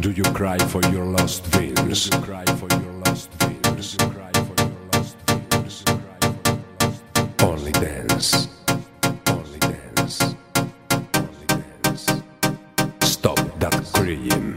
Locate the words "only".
7.42-7.72, 9.26-9.58, 11.14-11.46